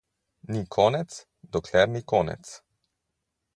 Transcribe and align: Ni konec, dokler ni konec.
Ni 0.51 0.61
konec, 0.75 1.11
dokler 1.57 1.85
ni 1.93 2.03
konec. 2.13 2.51